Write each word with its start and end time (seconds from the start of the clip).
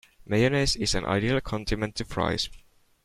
Mayonnaise 0.25 0.75
is 0.77 0.95
an 0.95 1.05
ideal 1.05 1.39
condiment 1.41 1.93
to 1.97 2.05
Fries. 2.05 2.49